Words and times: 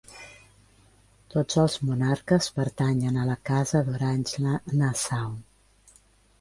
Tots 1.33 1.59
els 1.65 1.75
monarques 1.89 2.49
pertanyen 2.57 3.21
a 3.21 3.29
la 3.33 3.37
Casa 3.53 3.85
d'Orange-Nassau. 3.93 5.41